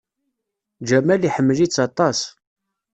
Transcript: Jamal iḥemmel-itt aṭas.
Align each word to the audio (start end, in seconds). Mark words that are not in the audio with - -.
Jamal 0.87 1.21
iḥemmel-itt 1.29 1.81
aṭas. 1.87 2.19